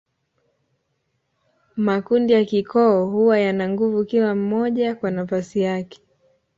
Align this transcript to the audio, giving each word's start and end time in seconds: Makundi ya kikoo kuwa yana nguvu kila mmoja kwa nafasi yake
Makundi 1.77 2.33
ya 2.33 2.45
kikoo 2.45 3.11
kuwa 3.11 3.39
yana 3.39 3.69
nguvu 3.69 4.05
kila 4.05 4.35
mmoja 4.35 4.95
kwa 4.95 5.11
nafasi 5.11 5.59
yake 5.61 6.01